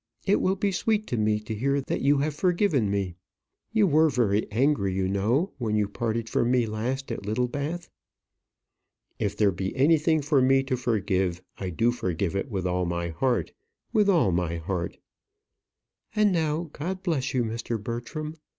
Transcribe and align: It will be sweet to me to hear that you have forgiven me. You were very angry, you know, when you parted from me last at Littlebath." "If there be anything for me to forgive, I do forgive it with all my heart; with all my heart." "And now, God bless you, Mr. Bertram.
It 0.25 0.41
will 0.41 0.55
be 0.55 0.71
sweet 0.71 1.05
to 1.09 1.15
me 1.17 1.39
to 1.41 1.53
hear 1.53 1.79
that 1.79 2.01
you 2.01 2.17
have 2.21 2.33
forgiven 2.33 2.89
me. 2.89 3.17
You 3.71 3.85
were 3.85 4.09
very 4.09 4.51
angry, 4.51 4.91
you 4.95 5.07
know, 5.07 5.51
when 5.59 5.75
you 5.75 5.87
parted 5.87 6.27
from 6.27 6.49
me 6.49 6.65
last 6.65 7.11
at 7.11 7.23
Littlebath." 7.23 7.87
"If 9.19 9.37
there 9.37 9.51
be 9.51 9.75
anything 9.75 10.23
for 10.23 10.41
me 10.41 10.63
to 10.63 10.75
forgive, 10.75 11.43
I 11.59 11.69
do 11.69 11.91
forgive 11.91 12.35
it 12.35 12.49
with 12.49 12.65
all 12.65 12.87
my 12.87 13.09
heart; 13.09 13.51
with 13.93 14.09
all 14.09 14.31
my 14.31 14.55
heart." 14.57 14.97
"And 16.15 16.31
now, 16.31 16.71
God 16.73 17.03
bless 17.03 17.35
you, 17.35 17.43
Mr. 17.43 17.79
Bertram. 17.79 18.37